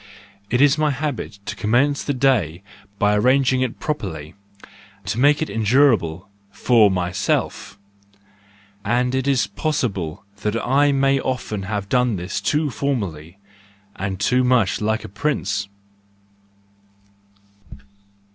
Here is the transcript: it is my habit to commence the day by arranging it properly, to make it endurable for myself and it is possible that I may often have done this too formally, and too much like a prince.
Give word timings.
it 0.49 0.61
is 0.61 0.79
my 0.79 0.89
habit 0.89 1.37
to 1.45 1.55
commence 1.55 2.03
the 2.03 2.11
day 2.15 2.63
by 2.97 3.15
arranging 3.15 3.61
it 3.61 3.79
properly, 3.79 4.33
to 5.05 5.19
make 5.19 5.43
it 5.43 5.47
endurable 5.51 6.27
for 6.49 6.89
myself 6.89 7.77
and 8.83 9.13
it 9.13 9.27
is 9.27 9.45
possible 9.45 10.25
that 10.37 10.55
I 10.65 10.91
may 10.91 11.19
often 11.19 11.61
have 11.69 11.87
done 11.87 12.15
this 12.15 12.41
too 12.41 12.71
formally, 12.71 13.37
and 13.95 14.19
too 14.19 14.43
much 14.43 14.81
like 14.81 15.03
a 15.03 15.07
prince. 15.07 15.67